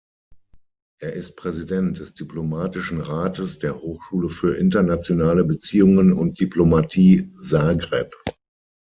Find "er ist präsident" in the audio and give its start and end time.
0.99-1.99